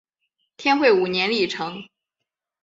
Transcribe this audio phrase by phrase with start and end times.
[0.57, 1.83] 天会五年历成。